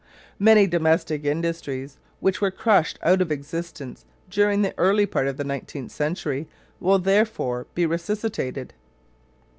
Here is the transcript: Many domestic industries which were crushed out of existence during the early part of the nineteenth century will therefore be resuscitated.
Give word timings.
Many 0.39 0.65
domestic 0.65 1.25
industries 1.25 1.99
which 2.21 2.41
were 2.41 2.49
crushed 2.49 2.97
out 3.03 3.21
of 3.21 3.31
existence 3.31 4.03
during 4.31 4.63
the 4.63 4.73
early 4.79 5.05
part 5.05 5.27
of 5.27 5.37
the 5.37 5.43
nineteenth 5.43 5.91
century 5.91 6.47
will 6.79 6.97
therefore 6.97 7.67
be 7.75 7.85
resuscitated. 7.85 8.73